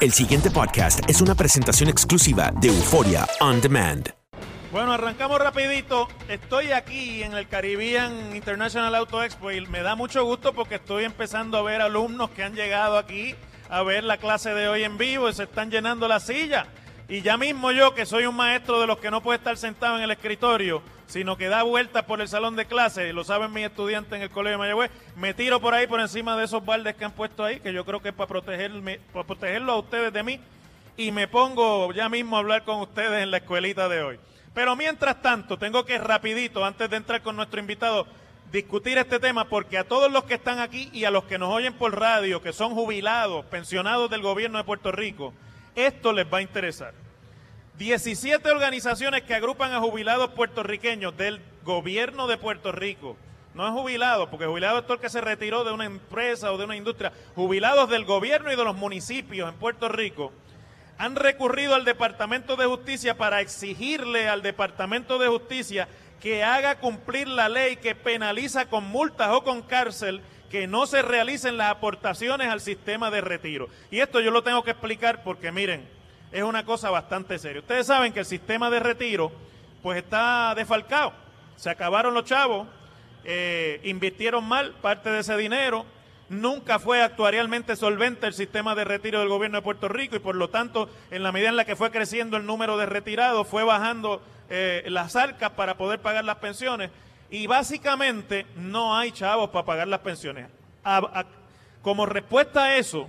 [0.00, 4.08] El siguiente podcast es una presentación exclusiva de Euforia On Demand.
[4.72, 6.08] Bueno, arrancamos rapidito.
[6.28, 11.04] Estoy aquí en el Caribbean International Auto Expo y me da mucho gusto porque estoy
[11.04, 13.34] empezando a ver alumnos que han llegado aquí
[13.68, 16.66] a ver la clase de hoy en vivo y se están llenando la silla.
[17.08, 19.96] Y ya mismo yo, que soy un maestro de los que no puede estar sentado
[19.96, 23.66] en el escritorio, sino que da vueltas por el salón de clase, lo saben mis
[23.66, 27.04] estudiantes en el Colegio Mayagüez, me tiro por ahí por encima de esos baldes que
[27.04, 30.22] han puesto ahí, que yo creo que es para, protegerme, para protegerlo a ustedes de
[30.22, 30.40] mí,
[30.96, 34.20] y me pongo ya mismo a hablar con ustedes en la escuelita de hoy.
[34.54, 38.06] Pero mientras tanto, tengo que rapidito, antes de entrar con nuestro invitado,
[38.52, 41.52] discutir este tema porque a todos los que están aquí y a los que nos
[41.52, 45.34] oyen por radio, que son jubilados, pensionados del gobierno de Puerto Rico,
[45.74, 46.94] esto les va a interesar.
[47.80, 53.16] 17 organizaciones que agrupan a jubilados puertorriqueños del gobierno de Puerto Rico.
[53.54, 56.58] No es jubilado, porque jubilado es todo el que se retiró de una empresa o
[56.58, 57.10] de una industria.
[57.34, 60.30] Jubilados del gobierno y de los municipios en Puerto Rico
[60.98, 65.88] han recurrido al Departamento de Justicia para exigirle al Departamento de Justicia
[66.20, 70.20] que haga cumplir la ley que penaliza con multas o con cárcel
[70.50, 73.70] que no se realicen las aportaciones al sistema de retiro.
[73.90, 75.88] Y esto yo lo tengo que explicar porque miren,
[76.32, 77.60] es una cosa bastante seria.
[77.60, 79.32] Ustedes saben que el sistema de retiro
[79.82, 81.12] pues está defalcado.
[81.56, 82.68] Se acabaron los chavos,
[83.24, 85.84] eh, invirtieron mal parte de ese dinero,
[86.28, 90.36] nunca fue actuarialmente solvente el sistema de retiro del gobierno de Puerto Rico y por
[90.36, 93.64] lo tanto en la medida en la que fue creciendo el número de retirados fue
[93.64, 96.90] bajando eh, las arcas para poder pagar las pensiones
[97.30, 100.48] y básicamente no hay chavos para pagar las pensiones.
[101.82, 103.08] como respuesta a eso,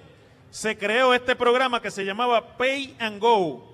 [0.51, 3.73] se creó este programa que se llamaba Pay and Go,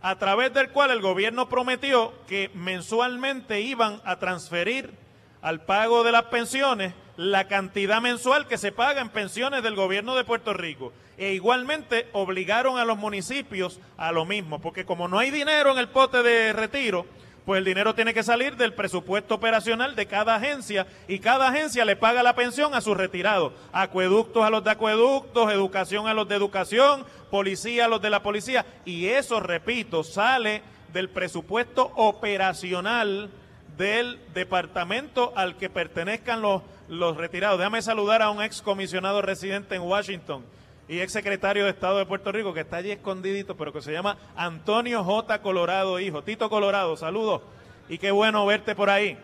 [0.00, 4.92] a través del cual el gobierno prometió que mensualmente iban a transferir
[5.40, 10.14] al pago de las pensiones la cantidad mensual que se paga en pensiones del gobierno
[10.14, 10.92] de Puerto Rico.
[11.16, 15.78] E igualmente obligaron a los municipios a lo mismo, porque como no hay dinero en
[15.78, 17.06] el pote de retiro,
[17.48, 21.86] pues el dinero tiene que salir del presupuesto operacional de cada agencia y cada agencia
[21.86, 23.54] le paga la pensión a sus retirados.
[23.72, 28.22] Acueductos a los de acueductos, educación a los de educación, policía a los de la
[28.22, 28.66] policía.
[28.84, 30.60] Y eso, repito, sale
[30.92, 33.30] del presupuesto operacional
[33.78, 37.58] del departamento al que pertenezcan los, los retirados.
[37.58, 40.44] Déjame saludar a un ex comisionado residente en Washington
[40.88, 43.92] y ex secretario de Estado de Puerto Rico, que está allí escondidito, pero que se
[43.92, 45.42] llama Antonio J.
[45.42, 46.22] Colorado, hijo.
[46.22, 47.42] Tito Colorado, saludos
[47.88, 49.18] y qué bueno verte por ahí.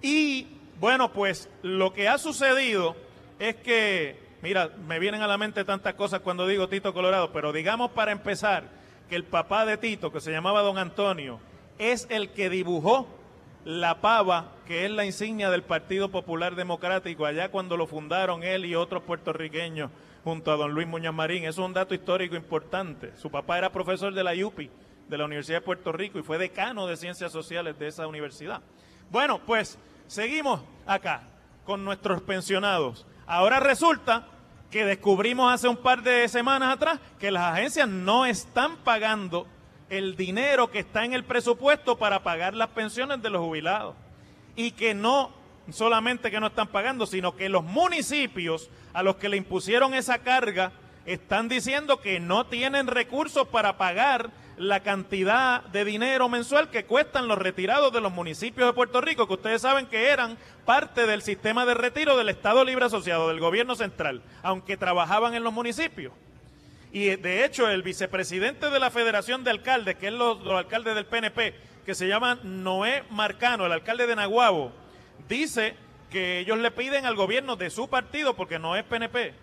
[0.00, 0.48] Y
[0.80, 2.96] bueno, pues lo que ha sucedido
[3.38, 7.52] es que, mira, me vienen a la mente tantas cosas cuando digo Tito Colorado, pero
[7.52, 8.64] digamos para empezar
[9.08, 11.38] que el papá de Tito, que se llamaba don Antonio,
[11.78, 13.06] es el que dibujó
[13.64, 18.64] la pava, que es la insignia del Partido Popular Democrático, allá cuando lo fundaron él
[18.64, 19.90] y otros puertorriqueños
[20.24, 21.44] junto a don Luis Muñoz Marín.
[21.44, 23.12] Eso es un dato histórico importante.
[23.16, 24.70] Su papá era profesor de la UPI,
[25.08, 28.62] de la Universidad de Puerto Rico, y fue decano de Ciencias Sociales de esa universidad.
[29.10, 31.22] Bueno, pues seguimos acá
[31.64, 33.06] con nuestros pensionados.
[33.26, 34.26] Ahora resulta
[34.70, 39.46] que descubrimos hace un par de semanas atrás que las agencias no están pagando
[39.90, 43.94] el dinero que está en el presupuesto para pagar las pensiones de los jubilados.
[44.56, 45.30] Y que no
[45.70, 50.18] solamente que no están pagando, sino que los municipios a los que le impusieron esa
[50.18, 50.72] carga
[51.06, 57.26] están diciendo que no tienen recursos para pagar la cantidad de dinero mensual que cuestan
[57.26, 61.22] los retirados de los municipios de Puerto Rico, que ustedes saben que eran parte del
[61.22, 66.12] sistema de retiro del Estado Libre Asociado, del gobierno central, aunque trabajaban en los municipios.
[66.92, 71.06] Y de hecho, el vicepresidente de la Federación de Alcaldes, que es los, alcaldes del
[71.06, 71.54] PNP,
[71.86, 74.72] que se llama Noé Marcano, el alcalde de Naguabo,
[75.28, 75.74] dice
[76.10, 79.34] que ellos le piden al gobierno de su partido, porque no es PNP,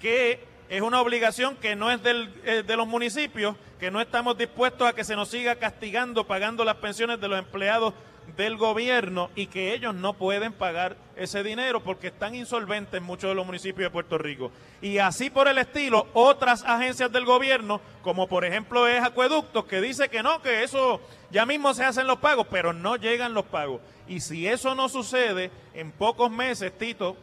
[0.00, 4.38] que es una obligación que no es del, eh, de los municipios, que no estamos
[4.38, 7.94] dispuestos a que se nos siga castigando pagando las pensiones de los empleados
[8.36, 13.30] del gobierno y que ellos no pueden pagar ese dinero porque están insolventes en muchos
[13.30, 14.50] de los municipios de Puerto Rico.
[14.82, 19.80] Y así por el estilo, otras agencias del gobierno, como por ejemplo es Acueductos, que
[19.80, 21.00] dice que no, que eso
[21.30, 23.80] ya mismo se hacen los pagos, pero no llegan los pagos.
[24.08, 27.16] Y si eso no sucede, en pocos meses, Tito,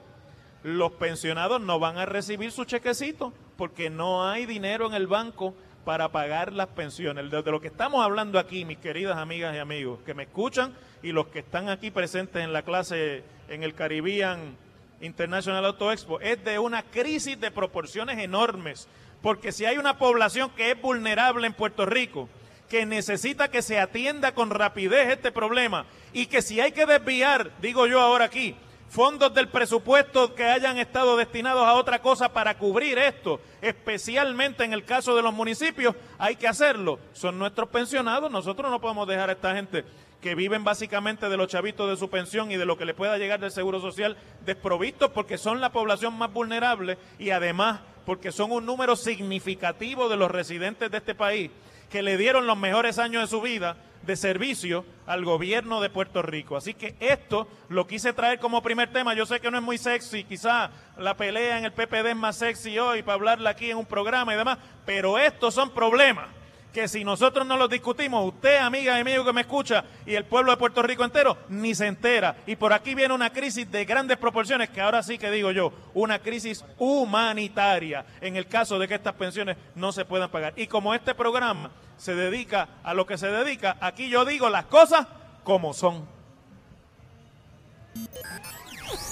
[0.64, 5.54] los pensionados no van a recibir su chequecito porque no hay dinero en el banco
[5.86, 7.30] para pagar las pensiones.
[7.30, 10.74] De, lo que estamos hablando aquí, mis queridas amigas y amigos, que me escuchan
[11.04, 14.56] y los que están aquí presentes en la clase en el Caribbean
[15.02, 18.88] International Auto Expo, es de una crisis de proporciones enormes.
[19.22, 22.30] Porque si hay una población que es vulnerable en Puerto Rico,
[22.70, 27.52] que necesita que se atienda con rapidez este problema y que si hay que desviar,
[27.62, 28.56] digo yo ahora aquí,
[28.92, 34.74] fondos del presupuesto que hayan estado destinados a otra cosa para cubrir esto, especialmente en
[34.74, 37.00] el caso de los municipios, hay que hacerlo.
[37.14, 39.86] Son nuestros pensionados, nosotros no podemos dejar a esta gente
[40.20, 43.18] que viven básicamente de los chavitos de su pensión y de lo que le pueda
[43.18, 48.52] llegar del Seguro Social desprovistos porque son la población más vulnerable y además porque son
[48.52, 51.50] un número significativo de los residentes de este país
[51.90, 56.22] que le dieron los mejores años de su vida de servicio al gobierno de Puerto
[56.22, 56.58] Rico.
[56.58, 59.14] Así que esto lo quise traer como primer tema.
[59.14, 62.38] Yo sé que no es muy sexy, quizá la pelea en el PPD es más
[62.38, 66.88] sexy hoy para hablarla aquí en un programa y demás, pero estos son problemas que
[66.88, 70.52] si nosotros no los discutimos, usted, amiga y amigo que me escucha, y el pueblo
[70.52, 72.38] de Puerto Rico entero, ni se entera.
[72.48, 75.74] Y por aquí viene una crisis de grandes proporciones, que ahora sí que digo yo,
[75.94, 80.54] una crisis humanitaria, en el caso de que estas pensiones no se puedan pagar.
[80.56, 81.72] Y como este programa
[82.02, 85.06] se dedica a lo que se dedica, aquí yo digo las cosas
[85.44, 86.08] como son.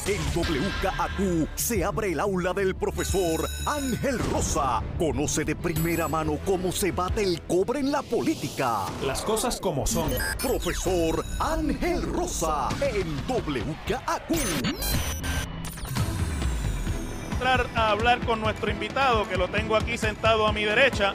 [0.08, 4.82] En WKAQ se abre el aula del profesor Ángel Rosa.
[4.98, 8.86] Conoce de primera mano cómo se bate el cobre en la política.
[9.06, 10.12] Las cosas como son.
[10.40, 14.32] Profesor Ángel Rosa en WKAQ.
[17.34, 21.14] Entrar a hablar con nuestro invitado, que lo tengo aquí sentado a mi derecha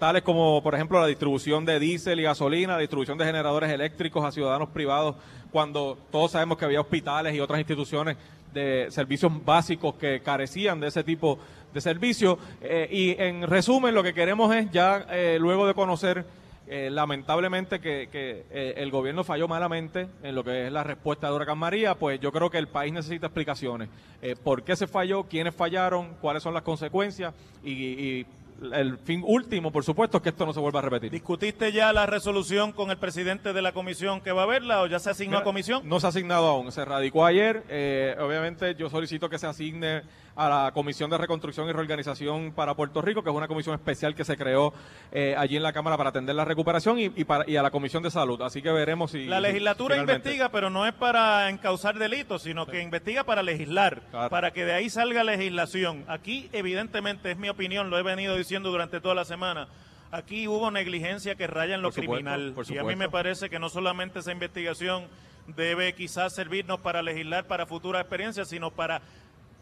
[0.00, 4.24] tales como, por ejemplo, la distribución de diésel y gasolina, la distribución de generadores eléctricos
[4.24, 5.14] a ciudadanos privados,
[5.52, 8.16] cuando todos sabemos que había hospitales y otras instituciones
[8.52, 11.40] de servicios básicos que carecían de ese tipo de
[11.78, 12.38] servicios.
[12.60, 16.24] Eh, y en resumen, lo que queremos es ya, eh, luego de conocer
[16.72, 21.26] eh, lamentablemente que, que, eh, el gobierno falló malamente en lo que es la respuesta
[21.26, 23.88] de Huracán María, pues yo creo que el país necesita explicaciones.
[24.22, 25.24] Eh, ¿Por qué se falló?
[25.24, 26.14] ¿Quiénes fallaron?
[26.20, 27.34] ¿Cuáles son las consecuencias?
[27.64, 28.26] Y, y
[28.72, 31.10] el fin último, por supuesto, es que esto no se vuelva a repetir.
[31.10, 34.86] ¿Discutiste ya la resolución con el presidente de la comisión que va a verla o
[34.86, 35.82] ya se asignó a Mira, comisión?
[35.88, 37.64] No se ha asignado aún, se radicó ayer.
[37.68, 40.02] eh, obviamente yo solicito que se asigne
[40.36, 44.14] a la Comisión de Reconstrucción y Reorganización para Puerto Rico, que es una comisión especial
[44.14, 44.72] que se creó
[45.12, 47.70] eh, allí en la Cámara para atender la recuperación y, y para- y a la
[47.70, 48.40] Comisión de Salud.
[48.40, 49.26] Así que veremos si...
[49.26, 54.00] La legislatura finalmente- investiga, pero no es para encauzar delitos, sino que investiga para legislar,
[54.10, 54.30] Claro.
[54.30, 56.04] para que de ahí salga legislación.
[56.08, 59.68] Aquí, evidentemente, es mi opinión, lo he venido diciendo durante toda la semana.
[60.10, 62.54] Aquí hubo negligencia que raya en lo Por criminal.
[62.68, 65.04] y a mí me parece que no solamente esa investigación
[65.46, 69.02] debe quizás servirnos para legislar para futuras experiencias, sino para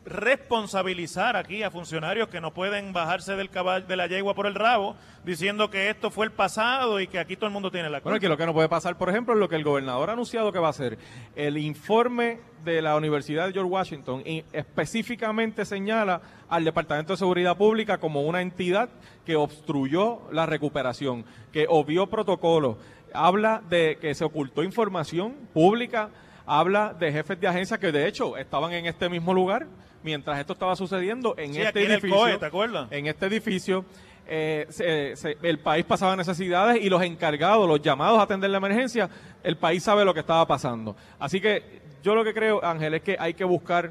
[0.08, 4.54] responsabilizar aquí a funcionarios que no pueden bajarse del caballo de la yegua por el
[4.54, 7.98] rabo diciendo que esto fue el pasado y que aquí todo el mundo tiene la
[7.98, 8.10] culpa.
[8.10, 10.14] Bueno, que lo que no puede pasar, por ejemplo, es lo que el gobernador ha
[10.14, 10.98] anunciado que va a hacer.
[11.36, 17.56] El informe de la Universidad de George Washington y específicamente señala al Departamento de Seguridad
[17.56, 18.88] Pública como una entidad
[19.26, 22.76] que obstruyó la recuperación, que obvió protocolos,
[23.12, 26.10] habla de que se ocultó información pública,
[26.46, 29.66] habla de jefes de agencia que de hecho estaban en este mismo lugar
[30.02, 32.16] mientras esto estaba sucediendo en Sí, este en edificio.
[32.16, 32.88] COE, ¿te acuerdas?
[32.90, 33.84] En este edificio
[34.30, 38.58] eh, se- se- el país pasaba necesidades y los encargados, los llamados a atender la
[38.58, 39.08] emergencia,
[39.42, 40.94] el país sabe lo que estaba pasando.
[41.18, 43.90] Así que yo lo que creo, Ángel, es que hay que buscar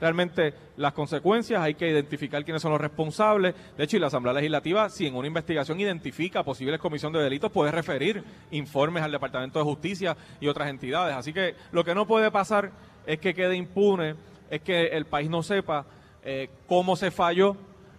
[0.00, 3.54] realmente las consecuencias, hay que identificar quiénes son los responsables.
[3.76, 7.50] De hecho, y la Asamblea Legislativa, si en una investigación identifica posibles comisión de delitos,
[7.50, 8.22] puede referir
[8.52, 11.16] informes al Departamento de Justicia y otras entidades.
[11.16, 12.70] Así que lo que no puede pasar
[13.06, 14.14] es que quede impune,
[14.50, 15.84] es que el país no sepa
[16.22, 17.56] eh, cómo se falló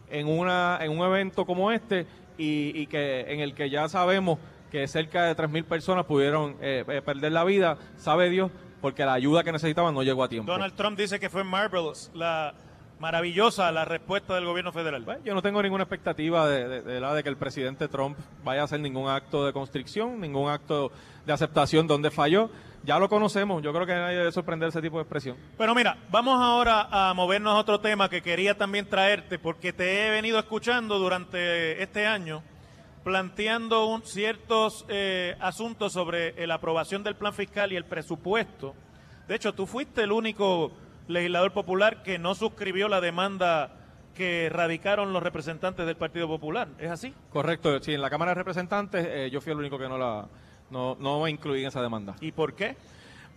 [0.10, 2.06] en, una, en un evento como este
[2.38, 4.40] y, y que en el que ya sabemos
[4.72, 8.52] que cerca de 3.000 personas pudieron eh, eh, perder la vida, sabe Dios,
[8.82, 10.52] porque la ayuda que necesitaban no llegó a tiempo.
[10.52, 12.54] Donald Trump dice que fue marvelous, la
[13.00, 15.04] maravillosa la respuesta del gobierno federal.
[15.04, 18.18] Bueno, yo no tengo ninguna expectativa de, de- de la de que el presidente Trump
[18.44, 20.92] vaya a hacer ningún acto de constricción, ningún acto
[21.26, 22.50] de aceptación donde falló.
[22.84, 25.36] Ya lo conocemos, yo creo que nadie debe sorprender ese tipo de expresión.
[25.58, 30.08] Pero mira, vamos ahora a movernos a otro tema que quería también traerte porque te
[30.08, 32.42] he venido escuchando durante este año
[33.04, 38.76] planteando un- ciertos eh, asuntos sobre la aprobación del plan fiscal y el presupuesto.
[39.28, 40.72] De hecho, tú fuiste el único
[41.08, 43.72] legislador popular que no suscribió la demanda
[44.16, 46.68] que radicaron los representantes del Partido Popular.
[46.78, 47.14] ¿Es así?
[47.32, 50.28] Correcto, sí, en la Cámara de Representantes eh, yo fui el único que no la
[50.72, 52.16] no, no me incluí en esa demanda.
[52.22, 52.76] ¿Y por qué?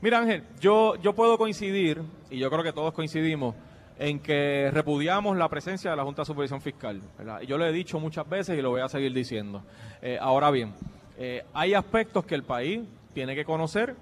[0.00, 3.54] Mira Ángel, yo, yo puedo coincidir, y yo creo que todos coincidimos,
[3.98, 7.00] en que repudiamos la presencia de la Junta de Supervisión Fiscal.
[7.16, 7.42] ¿verdad?
[7.42, 9.62] Yo lo he dicho muchas veces y lo voy a seguir diciendo.
[10.00, 10.74] Eh, ahora bien,
[11.18, 12.80] eh, hay aspectos que el país
[13.14, 13.94] tiene que conocer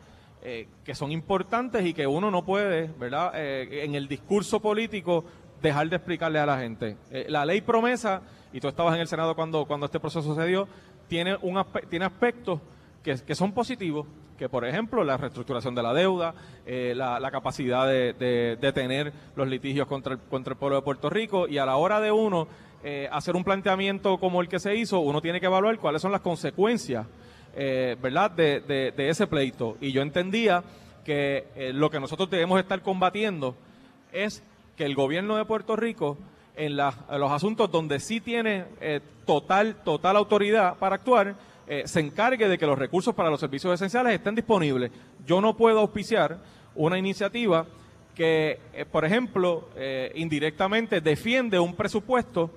[0.42, 3.32] eh, que son importantes y que uno no puede, ¿verdad?
[3.34, 5.25] En el discurso político
[5.60, 6.96] dejar de explicarle a la gente.
[7.28, 8.22] La ley promesa,
[8.54, 10.66] y tú estabas en el Senado cuando, cuando este proceso sucedió,
[11.08, 12.58] tiene, un aspe- tiene aspectos
[13.02, 14.07] que, son positivos,
[14.38, 16.35] que por ejemplo la reestructuración de la deuda,
[16.66, 20.83] eh, la, la capacidad de, de- tener los litigios contra el, contra el pueblo de
[20.83, 22.47] Puerto Rico y a la hora de uno
[22.85, 26.12] eh, hacer un planteamiento como el que se hizo, uno tiene que evaluar cuáles son
[26.12, 27.07] las consecuencias
[27.54, 29.76] eh, ¿verdad?, de, de- de ese pleito.
[29.80, 30.62] Y yo entendía
[31.04, 33.57] que eh, lo que nosotros debemos estar combatiendo
[34.12, 34.42] es
[34.76, 36.16] que el gobierno de Puerto Rico,
[36.57, 41.35] en, las- en los asuntos donde sí tiene eh, total, total autoridad para actuar,
[41.72, 44.90] eh, se encargue de que los recursos para los servicios esenciales estén disponibles.
[45.24, 46.38] Yo no puedo auspiciar
[46.74, 47.64] una iniciativa
[48.12, 52.50] que, eh, por ejemplo, eh, indirectamente defiende un presupuesto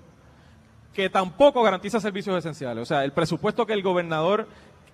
[0.95, 2.81] que tampoco garantiza servicios esenciales.
[2.81, 4.47] O sea, el presupuesto que el gobernador,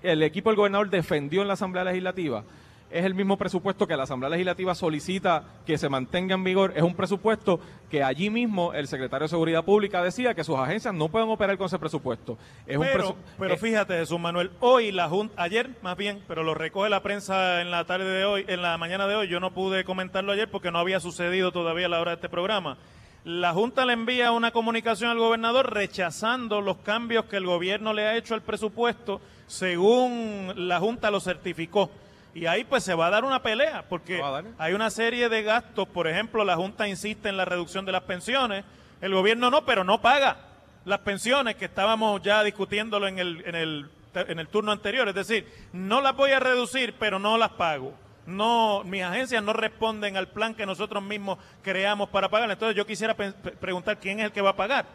[0.04, 2.44] el equipo del gobernador defendió en la Asamblea Legislativa
[2.92, 6.74] es el mismo presupuesto que la Asamblea Legislativa solicita que se mantenga en vigor.
[6.76, 10.94] Es un presupuesto que allí mismo el secretario de Seguridad Pública decía que sus agencias
[10.94, 12.38] no pueden operar con ese presupuesto.
[12.66, 16.22] Es un pero, presu- pero eh, fíjate, Jesús Manuel, hoy la Junta, ayer más bien,
[16.28, 19.28] pero lo recoge la prensa en la tarde de hoy, en la mañana de hoy,
[19.28, 22.30] yo no pude comentarlo ayer porque no había sucedido todavía a la hora de este
[22.30, 22.78] programa.
[23.26, 28.08] La Junta le envía una comunicación al gobernador rechazando los cambios que el gobierno le
[28.08, 31.92] ha hecho al presupuesto según la Junta lo certificó.
[32.34, 34.22] Y ahí pues se va a dar una pelea, porque
[34.58, 38.04] hay una serie de gastos, por ejemplo, la Junta insiste en la reducción de las
[38.04, 38.64] pensiones,
[39.02, 40.38] el gobierno no, pero no paga
[40.86, 45.08] las pensiones que estábamos ya discutiéndolo en el, en el, en el turno anterior.
[45.08, 47.94] Es decir, no las voy a reducir, pero no las pago.
[48.26, 52.50] No, mis agencias no responden al plan que nosotros mismos creamos para pagar.
[52.52, 54.86] Entonces yo quisiera preguntar quién es el que va a pagar.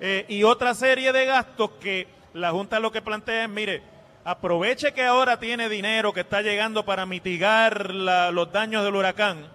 [0.00, 3.82] Eh, y otra serie de gastos que la Junta lo que plantea es, mire,
[4.24, 9.46] aproveche que ahora tiene dinero que está llegando para mitigar la- los daños del huracán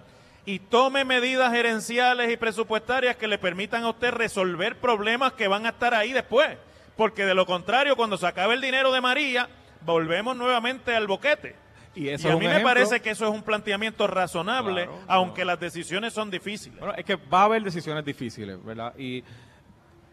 [0.44, 5.66] y tome medidas gerenciales y presupuestarias que le permitan a usted resolver problemas que van
[5.66, 6.56] a estar ahí después.
[6.96, 9.48] Porque de lo contrario, cuando se acabe el dinero de María,
[9.82, 11.56] volvemos nuevamente al boquete.
[11.94, 15.58] Y, eso a mí me parece que eso es un planteamiento razonable, Claro, aunque las
[15.58, 16.78] decisiones son difíciles.
[16.78, 18.94] Bueno, es que va a haber decisiones difíciles, ¿verdad?
[18.98, 19.24] Y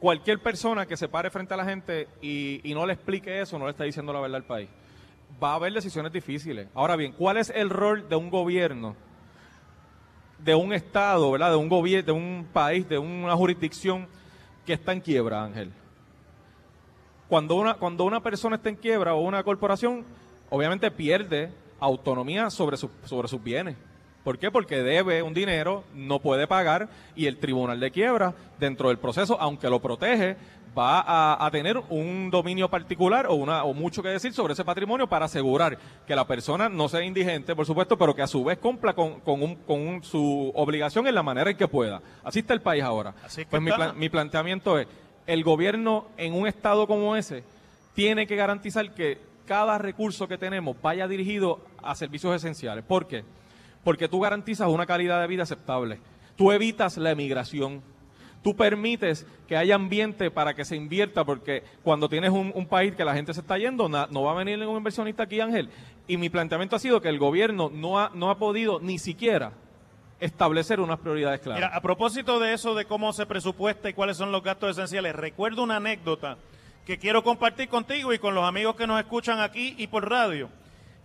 [0.04, 3.58] cualquier persona que se pare frente a la gente y, y no le explique eso,
[3.58, 4.68] no le está diciendo la verdad al país.
[5.42, 6.68] Va a haber decisiones difíciles.
[6.74, 8.98] Ahora bien, ¿cuál es el rol de un gobierno,
[10.40, 11.52] de un Estado, ¿verdad?
[11.52, 14.10] De un gobierno, de un país, de una jurisdicción
[14.66, 15.72] que está en quiebra, Ángel?
[17.30, 20.04] Cuando una, cuando una persona está en quiebra o una corporación,
[20.50, 23.78] obviamente pierde autonomía sobre, su- sobre sus bienes.
[24.24, 24.50] ¿Por qué?
[24.52, 29.38] Porque debe un dinero, no puede pagar y el tribunal de quiebra, dentro del proceso,
[29.40, 30.38] aunque lo protege,
[30.78, 34.64] va a, a tener un dominio particular o, una, o mucho que decir sobre ese
[34.66, 38.44] patrimonio para asegurar que la persona no sea indigente, por supuesto, pero que a su
[38.44, 42.02] vez cumpla con, con un- con un- su obligación en la manera en que pueda.
[42.24, 43.14] Así está el país ahora.
[43.24, 44.88] Así es que pues mi, plan- mi planteamiento es,
[45.28, 47.44] el gobierno en un estado como ese
[47.94, 52.84] tiene que garantizar que cada recurso que tenemos vaya dirigido a servicios esenciales.
[52.84, 53.20] ¿Por qué?
[53.20, 53.34] Porque
[54.08, 56.00] tú garantizas una calidad de vida aceptable.
[56.36, 57.82] Tú evitas la emigración.
[58.42, 63.06] Tú permites que haya ambiente para que se invierta, porque cuando tienes un, país que
[63.06, 65.70] la gente se está yendo, no va a venir ningún inversionista aquí, Ángel.
[66.08, 69.54] Y mi planteamiento ha sido que el gobierno no ha, no ha podido ni siquiera
[70.20, 71.62] establecer unas prioridades claras.
[71.62, 75.16] Mira, a propósito de eso, de cómo se presupuesta y cuáles son los gastos esenciales,
[75.16, 76.38] recuerdo una anécdota
[76.86, 80.50] que quiero compartir contigo y con los amigos que nos escuchan aquí y por radio.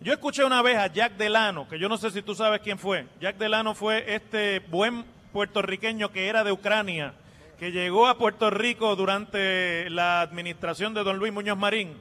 [0.00, 2.78] Yo escuché una vez a Jack Delano, que yo no sé si tú sabes quién
[2.78, 3.08] fue.
[3.20, 7.14] Jack Delano fue este buen puertorriqueño que era de Ucrania,
[7.58, 11.96] que llegó a Puerto Rico durante la administración de don Luis Muñoz Marín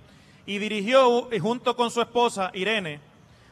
[0.46, 3.00] y dirigió, eh, junto con su esposa Irene,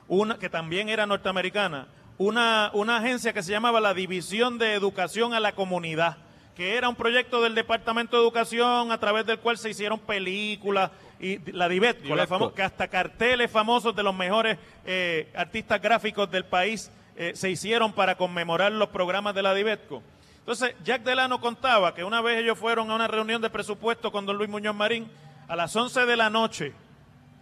[0.07, 1.87] una que también era norteamericana,
[2.19, 6.17] una, una agencia que se llamaba la División de Educación a la Comunidad,
[6.55, 10.91] que era un proyecto del Departamento de Educación a través del cual se hicieron películas
[11.19, 16.29] y la Divetco, la famo- que hasta carteles famosos de los mejores eh, artistas gráficos
[16.29, 20.03] del país eh, se hicieron para conmemorar los programas de la Divetco.
[20.39, 24.25] Entonces, Jack Delano contaba que una vez ellos fueron a una reunión de presupuesto con
[24.25, 25.09] don Luis Muñoz Marín
[25.47, 26.73] a las 11 de la noche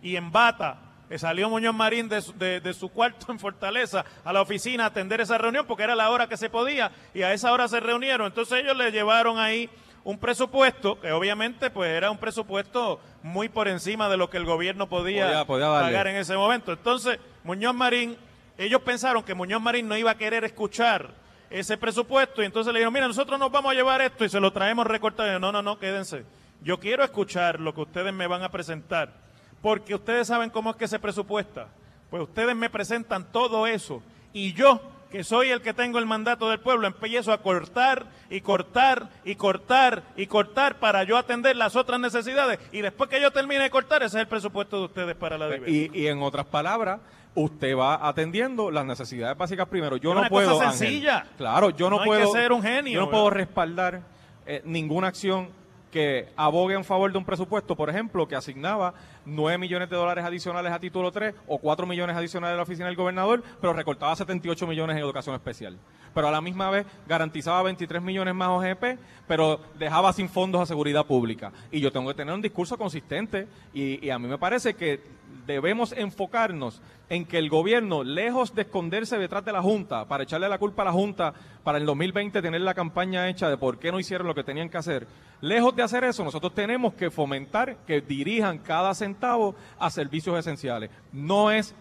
[0.02, 0.78] y en bata
[1.10, 4.86] eh, salió Muñoz Marín de su, de- de su cuarto en Fortaleza a la oficina
[4.86, 7.68] a atender esa reunión porque era la hora que se podía y a esa hora
[7.68, 8.28] se reunieron.
[8.28, 9.70] Entonces ellos le llevaron ahí
[10.06, 14.46] un presupuesto que obviamente pues era un presupuesto muy por encima de lo que el
[14.46, 15.88] gobierno podía, Podía- podía darle.
[15.92, 16.74] pagar en ese momento.
[16.74, 18.18] Entonces Muñoz Marín,
[18.58, 21.12] ellos pensaron que Muñoz Marín no iba a querer escuchar
[21.50, 24.40] ese presupuesto y entonces le dijeron, mira, nosotros nos vamos a llevar esto y se
[24.40, 25.30] lo traemos recortado.
[25.30, 26.26] Y yo, no, no, no, quédense.
[26.62, 29.14] Yo quiero escuchar lo que ustedes me van a presentar,
[29.62, 31.68] porque ustedes saben cómo es que se presupuesta.
[32.10, 34.02] Pues ustedes me presentan todo eso
[34.34, 34.82] y yo,
[35.14, 39.36] que soy el que tengo el mandato del pueblo, empiezo a cortar y cortar y
[39.36, 43.70] cortar y cortar para yo atender las otras necesidades y después que yo termine de
[43.70, 45.68] cortar, ese es el presupuesto de ustedes para la DIV.
[45.70, 47.00] Y, y en otras palabras,
[47.36, 49.98] usted va atendiendo las necesidades básicas primero.
[49.98, 50.52] Yo Es no una puedo.
[50.54, 51.26] cosa Ángel, sencilla.
[51.38, 52.32] claro, yo no, No hay puedo.
[52.34, 54.02] que ser un genio, Yo no puedo respaldar
[54.48, 55.50] eh, ninguna acción
[55.94, 60.26] que abogue en favor de un presupuesto, por ejemplo, que asignaba 9 millones de dólares
[60.26, 64.16] adicionales a título 3 o 4 millones adicionales a la oficina del gobernador, pero recortaba
[64.16, 65.78] 78 millones en educación especial.
[66.12, 70.66] Pero a la misma vez garantizaba 23 millones más OGP, pero dejaba sin fondos a
[70.66, 71.52] seguridad pública.
[71.72, 75.00] Y yo tengo que tener un discurso consistente y, y a mí me parece que
[75.46, 80.48] debemos enfocarnos en que el gobierno, lejos de esconderse detrás de la Junta, para echarle
[80.50, 83.92] la culpa a la Junta, para el 2020 tener la campaña hecha de por qué
[83.92, 85.08] no hicieron lo que tenían que hacer,
[85.44, 90.90] lejos de hacer eso, nosotros tenemos que fomentar que dirijan cada centavo a servicios esenciales.
[91.12, 91.76] No es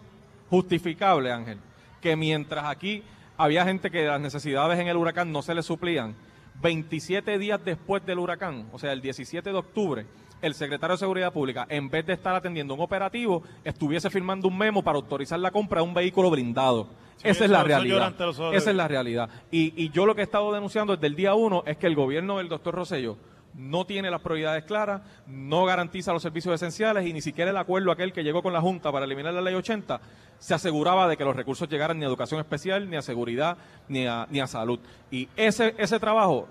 [0.50, 1.58] justificable, Ángel,
[2.00, 3.04] que mientras aquí
[3.36, 6.16] había gente que las necesidades en el huracán no se le suplían,
[6.60, 10.06] 27 días después del huracán, o sea, el 17 de octubre,
[10.42, 14.58] el secretario de Seguridad Pública, en vez de estar atendiendo un operativo, estuviese firmando un
[14.58, 16.88] memo para autorizar la compra de un vehículo blindado.
[17.22, 18.12] Esa es la realidad.
[18.52, 19.30] Esa es la realidad.
[19.52, 21.94] Y, y yo lo que he estado denunciando desde el día uno es que el
[21.94, 23.16] gobierno del doctor Rosello
[23.54, 27.90] no tiene las prioridades claras, no garantiza los servicios esenciales y ni siquiera el acuerdo
[27.90, 30.00] aquel que llegó con la Junta para eliminar la ley 80
[30.42, 34.08] se aseguraba de que los recursos llegaran ni a educación especial, ni a seguridad, ni
[34.08, 34.80] a, ni a salud.
[35.08, 36.48] Y ese, ese trabajo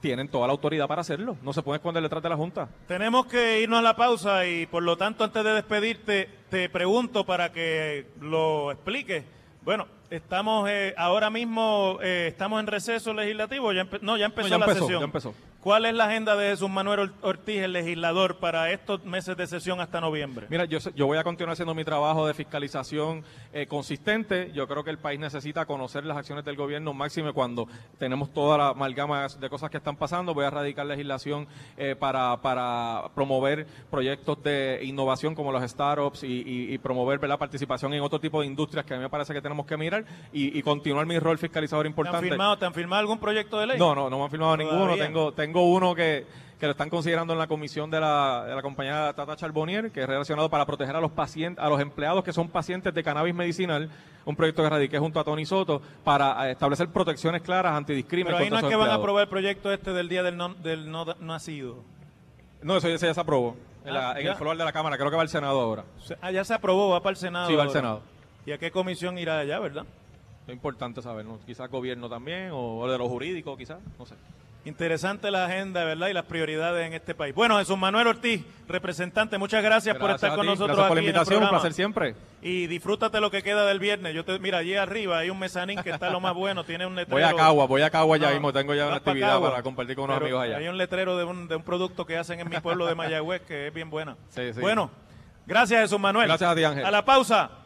[0.00, 1.36] tienen toda la autoridad para hacerlo.
[1.42, 2.68] No se puede esconder detrás de la Junta.
[2.88, 7.26] Tenemos que irnos a la pausa y por lo tanto antes de despedirte te pregunto
[7.26, 9.24] para que lo expliques.
[9.62, 13.70] Bueno, estamos eh, ahora mismo eh, estamos en receso legislativo.
[13.74, 15.00] Ya no, ya empezó la sesión.
[15.00, 15.34] Ya empezó.
[15.60, 19.80] ¿Cuál es la agenda de Jesús Manuel Ortiz, el legislador, para estos meses de sesión
[19.80, 20.46] hasta noviembre?
[20.48, 24.52] Mira, yo, yo voy a continuar haciendo mi trabajo de fiscalización eh, consistente.
[24.52, 27.66] Yo creo que el país necesita conocer las acciones del gobierno máximo cuando
[27.98, 30.34] tenemos toda la amalgama de cosas que están pasando.
[30.34, 36.78] Voy a radicar legislación eh, para, para promover proyectos de innovación como los startups y,
[36.78, 39.66] promover la participación en otro tipo de industrias que a mí me parece que tenemos
[39.66, 42.20] que mirar y, continuar mi rol fiscalizador importante.
[42.20, 43.78] ¿Te han firmado, ¿te han firmado algún proyecto de ley?
[43.78, 44.96] No, no, no me han firmado ninguno.
[44.96, 46.26] Tengo, tengo uno que,
[46.58, 50.02] que lo están considerando en la comisión de la, de la compañía Tata Charbonnier, que
[50.02, 53.34] es relacionado para proteger a los pacientes, a los empleados que son pacientes de cannabis
[53.34, 53.90] medicinal,
[54.24, 58.38] un proyecto que radiqué junto a Tony Soto para eh, establecer protecciones claras antidiscriminación.
[58.38, 60.54] Pero ahí no es que van a aprobar el proyecto este del día del no,
[60.54, 61.84] del no nacido.
[62.62, 63.56] No, eso ya, se aprobó.
[63.84, 65.84] En, ah, el floor de la Cámara, creo que va al Senado ahora.
[66.20, 67.48] Ah, ya se aprobó, va para el Senado.
[67.48, 68.00] Sí, va al Senado.
[68.46, 69.84] ¿Y a qué comisión irá allá, verdad?
[70.46, 71.38] Es importante saber, ¿no?
[71.44, 74.14] Quizás gobierno también, o de lo jurídico, quizás, no sé.
[74.66, 76.08] Interesante la agenda, ¿verdad?
[76.08, 77.32] Y las prioridades en este país.
[77.32, 81.42] Bueno, Jesús Manuel Ortiz, representante, muchas gracias, por estar con nosotros gracias por la invitación,
[81.44, 82.16] un placer siempre.
[82.42, 84.12] Y disfrútate lo que queda del viernes.
[84.12, 86.96] Yo te, mira, allí arriba hay un mezanín que está lo más bueno, tiene un
[86.96, 87.14] letrero.
[87.14, 90.06] Voy a Cagua, voy a Cagua ya mismo, tengo ya una actividad para compartir con
[90.06, 90.56] unos amigos allá.
[90.56, 93.42] Hay un letrero de un, de un producto que hacen en mi pueblo de Mayagüez
[93.42, 94.16] que es bien buena.
[94.30, 94.60] Sí, sí.
[94.60, 94.90] Bueno,
[95.46, 96.26] gracias Jesús Manuel.
[96.26, 96.84] Gracias a ti, Ángel.
[96.84, 97.65] A la pausa.